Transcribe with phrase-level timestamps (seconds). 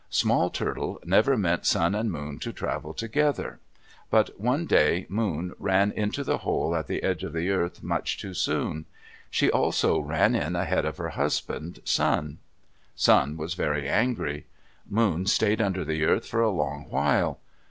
[0.09, 3.59] Small Turtle never meant Sun and Moon to travel together.
[4.09, 8.17] But one day Moon ran into the hole at the edge of the earth much
[8.17, 8.85] too soon.
[9.29, 12.39] She also ran in ahead of her husband, Sun.
[12.95, 14.47] Sun was very angry.
[14.89, 17.39] Moon stayed under the earth for a long while.